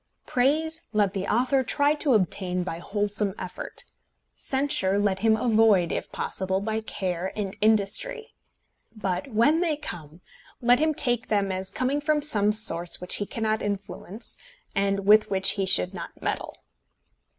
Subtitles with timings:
[0.25, 3.83] Praise let the author try to obtain by wholesome effort;
[4.35, 8.33] censure let him avoid, if possible, by care and industry.
[8.95, 10.21] But when they come,
[10.59, 14.37] let him take them as coming from some source which he cannot influence,
[14.73, 16.57] and with which he should not meddle.